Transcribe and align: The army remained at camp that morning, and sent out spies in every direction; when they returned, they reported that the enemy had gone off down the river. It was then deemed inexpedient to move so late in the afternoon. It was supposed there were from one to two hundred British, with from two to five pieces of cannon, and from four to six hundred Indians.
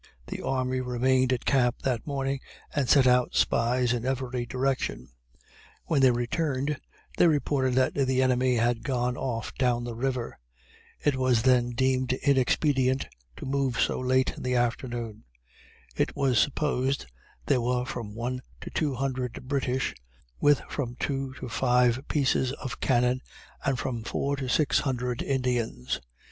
The 0.25 0.41
army 0.41 0.81
remained 0.81 1.31
at 1.31 1.45
camp 1.45 1.83
that 1.83 2.07
morning, 2.07 2.39
and 2.73 2.89
sent 2.89 3.05
out 3.05 3.35
spies 3.35 3.93
in 3.93 4.03
every 4.03 4.47
direction; 4.47 5.09
when 5.85 6.01
they 6.01 6.09
returned, 6.09 6.79
they 7.17 7.27
reported 7.27 7.75
that 7.75 7.93
the 7.93 8.23
enemy 8.23 8.55
had 8.55 8.81
gone 8.81 9.15
off 9.15 9.53
down 9.59 9.83
the 9.83 9.93
river. 9.93 10.39
It 10.99 11.17
was 11.17 11.43
then 11.43 11.69
deemed 11.73 12.13
inexpedient 12.13 13.09
to 13.37 13.45
move 13.45 13.79
so 13.79 13.99
late 13.99 14.33
in 14.35 14.41
the 14.41 14.55
afternoon. 14.55 15.23
It 15.95 16.15
was 16.15 16.39
supposed 16.39 17.05
there 17.45 17.61
were 17.61 17.85
from 17.85 18.15
one 18.15 18.41
to 18.61 18.71
two 18.71 18.95
hundred 18.95 19.47
British, 19.47 19.93
with 20.39 20.61
from 20.67 20.95
two 20.95 21.35
to 21.35 21.47
five 21.47 22.03
pieces 22.07 22.53
of 22.53 22.79
cannon, 22.79 23.21
and 23.63 23.77
from 23.77 24.03
four 24.03 24.35
to 24.37 24.49
six 24.49 24.79
hundred 24.79 25.21
Indians. 25.21 26.01